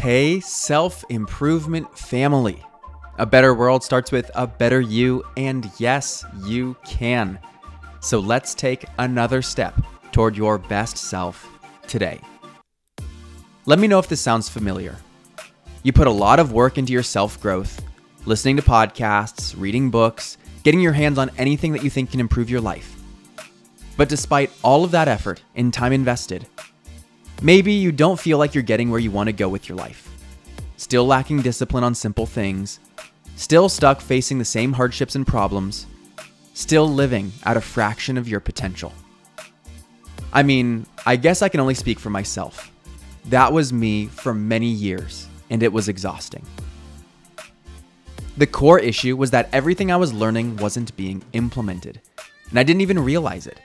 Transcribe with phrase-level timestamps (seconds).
[0.00, 2.64] Hey, self improvement family.
[3.18, 7.38] A better world starts with a better you, and yes, you can.
[8.00, 9.78] So let's take another step
[10.10, 11.46] toward your best self
[11.86, 12.18] today.
[13.66, 14.96] Let me know if this sounds familiar.
[15.82, 17.84] You put a lot of work into your self growth,
[18.24, 22.48] listening to podcasts, reading books, getting your hands on anything that you think can improve
[22.48, 22.96] your life.
[23.98, 26.46] But despite all of that effort and time invested,
[27.42, 30.08] maybe you don't feel like you're getting where you want to go with your life.
[30.76, 32.80] Still lacking discipline on simple things,
[33.36, 35.86] still stuck facing the same hardships and problems,
[36.54, 38.92] still living at a fraction of your potential.
[40.32, 42.70] I mean, I guess I can only speak for myself.
[43.26, 46.44] That was me for many years, and it was exhausting.
[48.36, 52.00] The core issue was that everything I was learning wasn't being implemented,
[52.48, 53.60] and I didn't even realize it.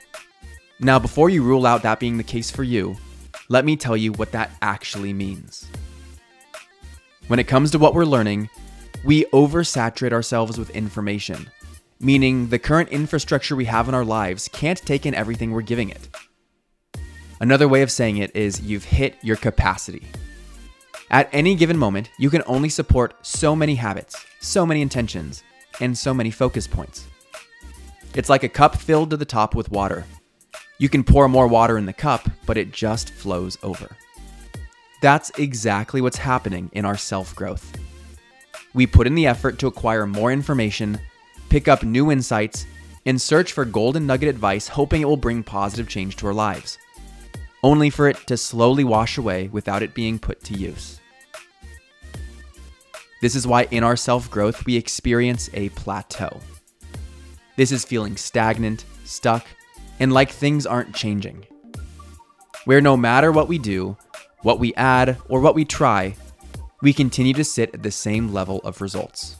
[0.80, 2.96] Now, before you rule out that being the case for you,
[3.48, 5.68] let me tell you what that actually means.
[7.28, 8.48] When it comes to what we're learning,
[9.04, 11.50] we oversaturate ourselves with information,
[12.00, 15.90] meaning the current infrastructure we have in our lives can't take in everything we're giving
[15.90, 16.08] it.
[17.40, 20.06] Another way of saying it is you've hit your capacity.
[21.10, 25.44] At any given moment, you can only support so many habits, so many intentions,
[25.80, 27.06] and so many focus points.
[28.14, 30.04] It's like a cup filled to the top with water.
[30.78, 33.96] You can pour more water in the cup, but it just flows over.
[35.02, 37.76] That's exactly what's happening in our self growth.
[38.74, 41.00] We put in the effort to acquire more information,
[41.48, 42.66] pick up new insights,
[43.06, 46.78] and search for golden nugget advice, hoping it will bring positive change to our lives
[47.66, 51.00] only for it to slowly wash away without it being put to use.
[53.20, 56.40] This is why in our self growth we experience a plateau.
[57.56, 59.44] This is feeling stagnant, stuck,
[60.00, 61.46] and like things aren't changing.
[62.64, 63.96] Where no matter what we do,
[64.42, 66.14] what we add, or what we try,
[66.82, 69.36] we continue to sit at the same level of results.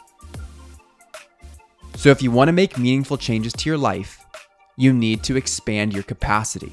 [1.97, 4.25] So, if you want to make meaningful changes to your life,
[4.77, 6.73] you need to expand your capacity.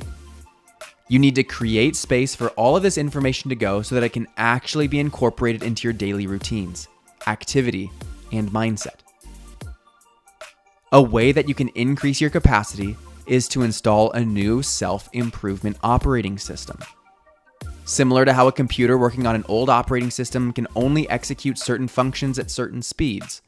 [1.08, 4.13] You need to create space for all of this information to go so that it
[4.13, 6.88] can actually be incorporated into your daily routines,
[7.28, 7.91] activity,
[8.31, 9.00] and mindset.
[10.91, 12.96] A way that you can increase your capacity
[13.28, 16.79] is to install a new self improvement operating system.
[17.85, 21.88] Similar to how a computer working on an old operating system can only execute certain
[21.88, 23.41] functions at certain speeds,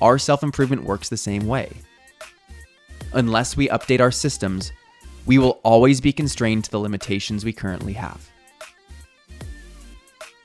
[0.00, 1.70] our self improvement works the same way.
[3.12, 4.72] Unless we update our systems,
[5.26, 8.28] we will always be constrained to the limitations we currently have.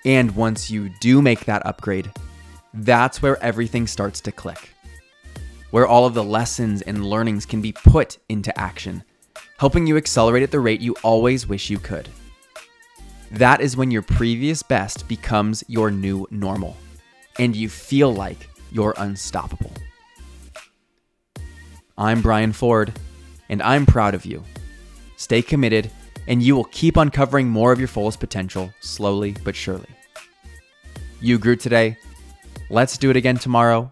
[0.04, 2.12] And once you do make that upgrade,
[2.74, 4.75] that's where everything starts to click.
[5.76, 9.04] Where all of the lessons and learnings can be put into action,
[9.58, 12.08] helping you accelerate at the rate you always wish you could.
[13.32, 16.78] That is when your previous best becomes your new normal,
[17.40, 19.74] and you feel like you're unstoppable.
[21.98, 22.98] I'm Brian Ford,
[23.50, 24.46] and I'm proud of you
[25.18, 25.92] stay committed,
[26.30, 29.90] and you will keep uncovering more of your fullest potential slowly but surely.
[31.20, 31.98] You grew today.
[32.70, 33.92] Let's do it again tomorrow